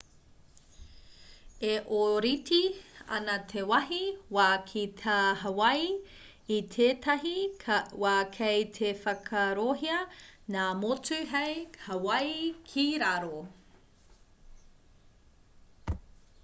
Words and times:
e 1.71 1.73
ōrite 1.95 2.61
ana 3.17 3.33
te 3.51 3.65
wāhi 3.71 3.99
wā 4.37 4.45
ki 4.71 4.85
tā 5.01 5.17
hawaii 5.41 5.91
i 6.55 6.57
tētahi 6.77 7.33
wā 8.05 8.13
kei 8.37 8.63
te 8.79 8.89
whakaarohia 9.03 9.97
ngā 10.55 10.65
motu 10.83 11.19
hei 11.35 11.55
hawaii 11.89 12.39
ki 12.73 12.87
raro 13.05 13.43